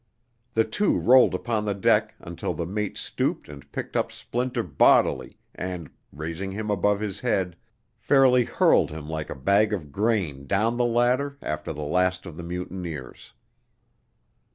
[0.55, 5.37] The two rolled upon the deck until the mate stooped and picked up Splinter bodily
[5.53, 7.55] and, raising him above his head,
[7.99, 12.35] fairly hurled him like a bag of grain down the ladder after the last of
[12.35, 13.33] the mutineers.